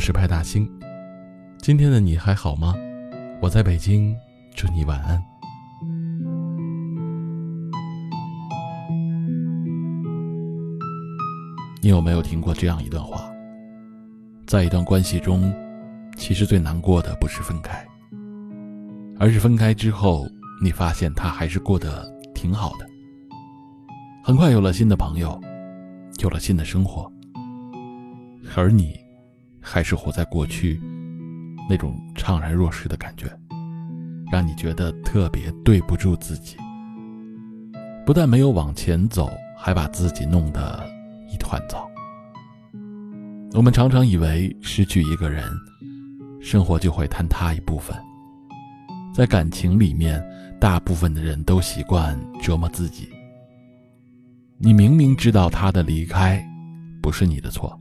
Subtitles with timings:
[0.00, 0.66] 是派大星。
[1.58, 2.74] 今天的你还好吗？
[3.42, 4.16] 我在北京，
[4.56, 5.22] 祝你晚安。
[11.82, 13.30] 你有没有听过这样一段话？
[14.46, 15.52] 在一段关系中，
[16.16, 17.86] 其实最难过的不是分开，
[19.18, 20.26] 而是分开之后，
[20.62, 22.86] 你发现他还是过得挺好的，
[24.24, 25.40] 很快有了新的朋友，
[26.22, 27.10] 有了新的生活，
[28.56, 28.94] 而你
[29.60, 30.80] 还是活在过去
[31.68, 33.26] 那种怅然若失的感觉，
[34.32, 36.56] 让你觉得特别对不住自己。
[38.04, 40.88] 不但没有往前走，还把自己弄得。
[41.32, 41.88] 一团糟。
[43.52, 45.44] 我们常常以为失去一个人，
[46.40, 47.96] 生活就会坍塌一部分。
[49.14, 50.20] 在感情里面，
[50.60, 53.08] 大部分的人都习惯折磨自己。
[54.58, 56.44] 你明明知道他的离开
[57.00, 57.80] 不是你的错，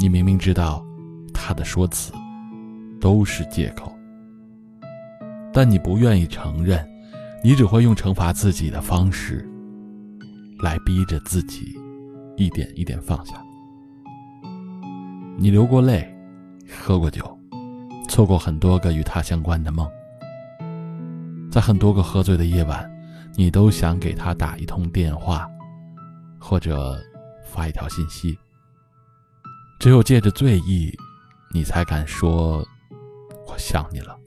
[0.00, 0.84] 你明明知道
[1.32, 2.12] 他的说辞
[3.00, 3.92] 都是借口，
[5.52, 6.86] 但你不愿意承认，
[7.42, 9.48] 你只会用惩罚自己的方式
[10.60, 11.78] 来逼着自己。
[12.36, 13.34] 一点一点放下。
[15.36, 16.12] 你流过泪，
[16.68, 17.38] 喝过酒，
[18.08, 19.88] 错过很多个与他相关的梦。
[21.48, 22.90] 在很多个喝醉的夜晚，
[23.36, 25.48] 你都想给他打一通电话，
[26.40, 27.00] 或者
[27.44, 28.36] 发一条信息。
[29.84, 30.98] 只有借着醉意，
[31.52, 32.66] 你才敢说
[33.46, 34.18] “我想你了”。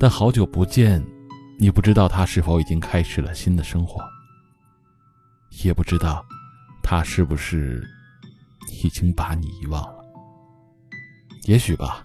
[0.00, 1.00] 但好久不见，
[1.60, 4.02] 你不知道他是否已经开始了新的生活。
[5.62, 6.26] 也不知道，
[6.82, 7.88] 他是不是
[8.82, 10.04] 已经把你遗忘了？
[11.44, 12.04] 也许吧，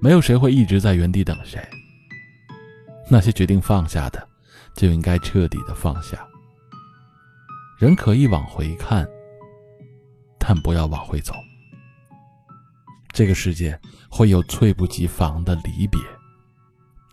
[0.00, 1.62] 没有谁会一直在原地等谁。
[3.10, 4.26] 那些决定放下的，
[4.74, 6.26] 就应该彻底的放下。
[7.78, 9.06] 人可以往回看，
[10.46, 11.34] 但不要往回走。
[13.08, 13.78] 这个世界
[14.10, 16.00] 会有猝不及防的离别，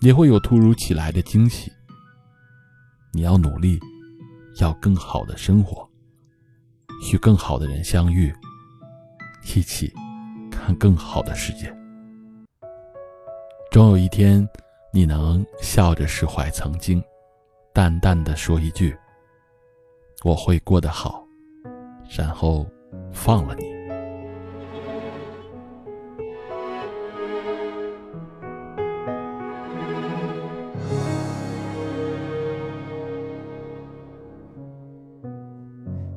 [0.02, 1.72] 也会有突如其来的惊喜。
[3.12, 3.80] 你要努力。
[4.60, 5.90] 要更好的生活，
[7.12, 8.32] 与更好的人相遇，
[9.56, 9.92] 一起
[10.52, 11.76] 看更好的世界。
[13.72, 14.48] 终有一天，
[14.94, 17.04] 你能笑着释怀曾经，
[17.74, 18.96] 淡淡的说一句
[20.24, 21.26] ：“我会过得好。”
[22.16, 22.68] 然后
[23.12, 23.74] 放了你。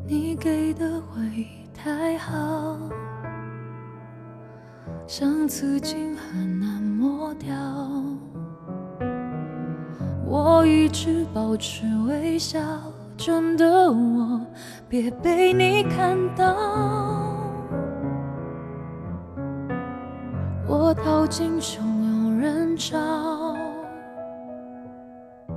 [0.08, 2.78] 你给的回忆太好，
[5.06, 7.54] 像刺青很难抹掉。
[10.24, 12.60] 我一直保持微笑，
[13.16, 14.40] 真的我
[14.88, 16.54] 别被你看到。
[20.68, 22.96] 我逃进汹涌人潮，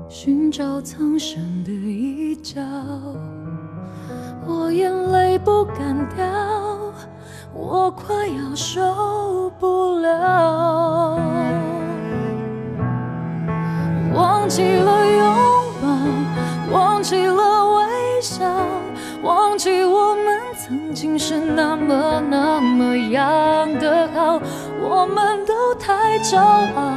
[0.07, 2.61] 寻找藏身的一角。
[4.47, 6.25] 我眼泪不敢掉，
[7.53, 11.19] 我快要受不了。
[14.15, 15.35] 忘记了拥
[15.81, 15.87] 抱，
[16.71, 17.48] 忘记了
[20.69, 24.39] 曾经是那么那么样的好。
[24.79, 26.93] 我们都太骄傲，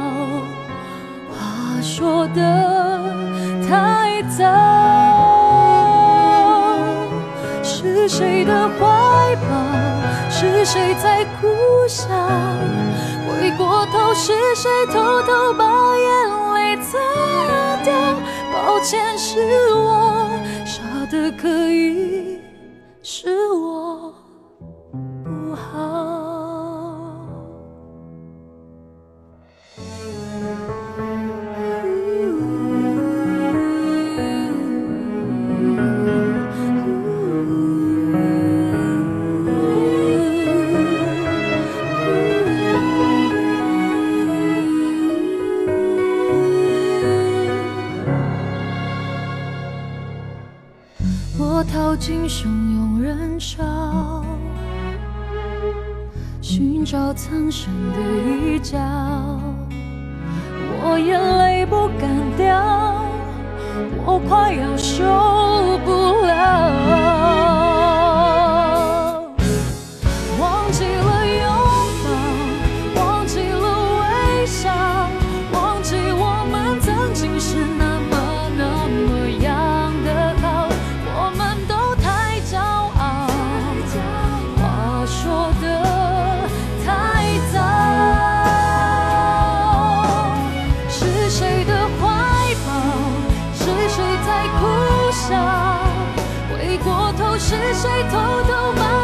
[1.31, 3.01] 话说的
[3.67, 4.45] 太早。
[7.63, 9.49] 是谁的怀抱？
[10.29, 11.47] 是谁在苦
[11.87, 12.05] 笑？
[13.25, 16.99] 回过头，是谁偷偷把眼泪擦
[17.83, 17.91] 掉？
[18.53, 20.29] 抱歉，是我
[20.63, 22.12] 傻的可以，
[51.63, 54.23] 逃进汹涌人潮，
[56.41, 57.99] 寻找藏身的
[58.45, 58.77] 一角。
[60.85, 63.05] 我眼泪不敢掉，
[64.05, 65.03] 我快要受
[97.53, 99.02] 是谁偷偷把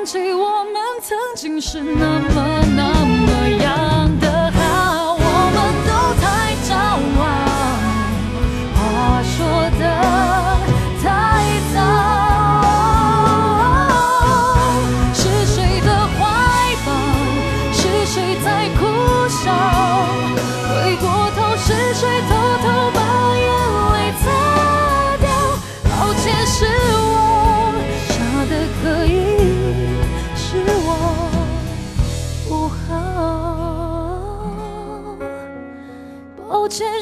[0.00, 2.89] 忘记我们曾经是那么难。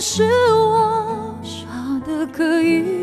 [0.01, 0.23] 是
[0.55, 1.67] 我傻
[2.07, 2.98] 的可以。